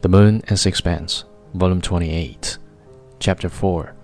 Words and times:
The 0.00 0.08
Moon 0.08 0.44
and 0.46 0.56
Sixpence, 0.56 1.24
Volume 1.54 1.80
28, 1.80 2.58
Chapter 3.18 3.48
4. 3.48 3.96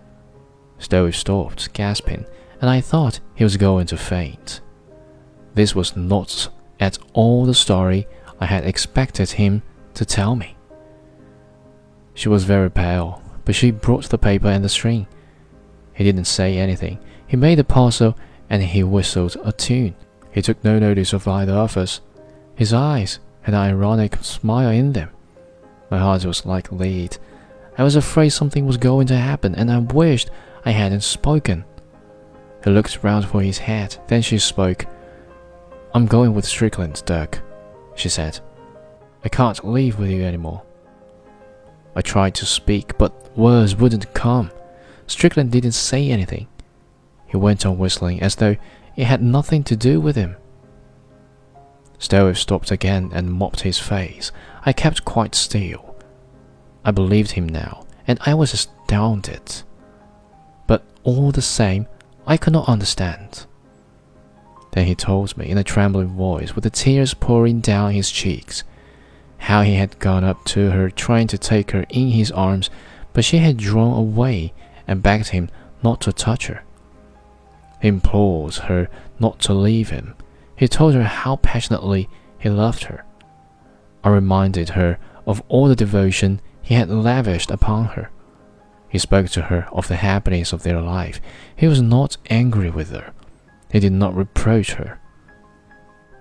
Stroeve 0.81 1.15
stopped, 1.15 1.73
gasping, 1.73 2.27
and 2.61 2.69
I 2.69 2.81
thought 2.81 3.21
he 3.37 3.45
was 3.45 3.57
going 3.57 3.87
to 3.87 3.97
faint. 3.97 4.61
This 5.55 5.77
was 5.77 5.97
not 5.97 6.49
at 6.81 6.99
all 7.13 7.47
the 7.47 7.55
story 7.55 8.09
I 8.41 8.47
had 8.47 8.67
expected 8.67 9.31
him 9.31 9.63
to 9.95 10.05
tell 10.05 10.35
me. 10.35 10.57
She 12.13 12.29
was 12.29 12.43
very 12.43 12.73
pale, 12.73 13.23
but 13.45 13.55
she 13.55 13.71
brought 13.71 14.09
the 14.09 14.19
paper 14.19 14.49
and 14.49 14.65
the 14.65 14.69
string. 14.69 15.07
He 15.93 16.03
didn't 16.03 16.25
say 16.25 16.59
anything. 16.59 16.99
He 17.25 17.37
made 17.37 17.59
the 17.59 17.63
parcel 17.65 18.19
and 18.51 18.65
he 18.65 18.83
whistled 18.83 19.37
a 19.45 19.53
tune. 19.53 19.95
He 20.33 20.43
took 20.43 20.65
no 20.65 20.81
notice 20.81 21.13
of 21.13 21.29
either 21.29 21.53
of 21.53 21.77
us. 21.77 22.01
His 22.57 22.73
eyes 22.73 23.21
had 23.43 23.55
an 23.55 23.61
ironic 23.61 24.17
smile 24.23 24.71
in 24.71 24.93
them. 24.93 25.11
My 25.91 25.99
heart 25.99 26.25
was 26.25 26.47
like 26.47 26.73
lead. 26.73 27.17
I 27.77 27.83
was 27.83 27.97
afraid 27.97 28.31
something 28.31 28.67
was 28.67 28.77
going 28.77 29.07
to 29.09 29.17
happen, 29.17 29.55
and 29.55 29.71
I 29.71 29.79
wished 29.79 30.31
I 30.65 30.71
hadn't 30.71 31.03
spoken. 31.03 31.65
He 32.65 32.71
looked 32.71 33.03
round 33.03 33.27
for 33.27 33.43
his 33.43 33.59
hat. 33.59 33.99
Then 34.09 34.23
she 34.23 34.39
spoke. 34.39 34.87
I'm 35.93 36.07
going 36.07 36.35
with 36.35 36.45
Strickland, 36.45 37.03
Dirk, 37.05 37.41
she 37.95 38.09
said. 38.09 38.41
I 39.25 39.29
can't 39.29 39.65
leave 39.65 39.99
with 39.99 40.11
you 40.11 40.25
anymore. 40.25 40.63
I 41.95 42.01
tried 42.01 42.35
to 42.37 42.47
speak, 42.47 42.99
but 42.99 43.37
words 43.37 43.77
wouldn't 43.77 44.13
come. 44.15 44.51
Strickland 45.07 45.53
didn't 45.53 45.73
say 45.73 46.11
anything. 46.11 46.49
He 47.27 47.37
went 47.37 47.67
on 47.67 47.79
whistling 47.79 48.23
as 48.23 48.37
though 48.37 48.57
it 48.97 49.05
had 49.05 49.23
nothing 49.23 49.63
to 49.65 49.77
do 49.77 50.01
with 50.01 50.17
him. 50.17 50.37
Stroeve 51.99 52.39
stopped 52.39 52.71
again 52.71 53.11
and 53.15 53.33
mopped 53.33 53.61
his 53.61 53.79
face. 53.79 54.33
I 54.65 54.73
kept 54.73 55.05
quite 55.05 55.35
still. 55.35 55.97
I 56.85 56.91
believed 56.91 57.33
him 57.33 57.49
now, 57.49 57.87
and 58.07 58.19
I 58.27 58.35
was 58.35 58.53
astounded. 58.53 59.63
But 60.67 60.83
all 61.03 61.31
the 61.33 61.43
same, 61.43 61.87
I 62.27 62.37
could 62.37 62.53
not 62.53 62.69
understand. 62.69 63.47
Then 64.73 64.87
he 64.87 64.95
told 64.95 65.37
me 65.37 65.49
in 65.49 65.59
a 65.59 65.65
trembling 65.65 66.09
voice, 66.09 66.55
with 66.55 66.65
the 66.65 66.71
tears 66.71 67.15
pouring 67.15 67.61
down 67.61 67.93
his 67.93 68.11
cheeks, 68.11 68.65
how 69.39 69.63
he 69.63 69.75
had 69.75 69.99
gone 69.99 70.25
up 70.25 70.45
to 70.47 70.71
her 70.71 70.91
trying 70.91 71.29
to 71.29 71.39
take 71.39 71.71
her 71.71 71.87
in 71.91 72.09
his 72.09 72.33
arms, 72.33 72.71
but 73.13 73.25
she 73.25 73.39
had 73.39 73.57
drawn 73.57 73.97
away 73.97 74.53
and 74.89 75.03
begged 75.03 75.29
him 75.29 75.49
not 75.83 76.01
to 76.03 76.13
touch 76.13 76.49
her. 76.49 76.65
He 77.81 77.89
implored 77.89 78.55
her 78.55 78.89
not 79.21 79.39
to 79.41 79.55
leave 79.55 79.91
him. 79.91 80.15
He 80.57 80.69
told 80.69 80.95
her 80.95 81.03
how 81.03 81.37
passionately 81.37 82.09
he 82.39 82.49
loved 82.49 82.85
her. 82.85 83.05
I 84.03 84.11
reminded 84.11 84.71
her 84.71 84.99
of 85.27 85.43
all 85.49 85.69
the 85.69 85.77
devotion 85.77 86.41
he 86.63 86.75
had 86.75 86.89
lavished 86.89 87.51
upon 87.51 87.87
her. 87.87 88.11
He 88.89 88.99
spoke 88.99 89.29
to 89.31 89.43
her 89.43 89.67
of 89.73 89.89
the 89.89 89.97
happiness 89.97 90.53
of 90.53 90.63
their 90.63 90.81
life. 90.81 91.21
He 91.57 91.67
was 91.67 91.83
not 91.83 92.17
angry 92.31 92.71
with 92.71 92.91
her. 92.91 93.13
He 93.73 93.81
did 93.81 93.93
not 93.93 94.15
reproach 94.15 94.75
her. 94.75 95.01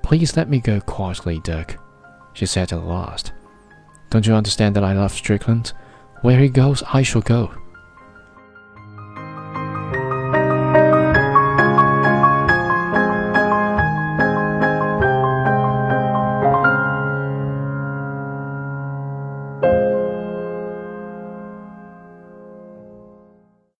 Please 0.02 0.36
let 0.36 0.50
me 0.50 0.60
go 0.60 0.82
quietly, 0.82 1.40
Dirk, 1.40 1.78
she 2.34 2.46
said 2.46 2.74
at 2.74 2.84
last. 2.84 3.32
Don't 4.10 4.26
you 4.26 4.34
understand 4.34 4.76
that 4.76 4.84
I 4.84 4.94
love 4.94 5.12
Strickland? 5.12 5.74
Where 6.22 6.40
he 6.40 6.50
goes, 6.50 6.84
I 6.92 7.04
shall 7.04 7.22
go. 7.22 7.54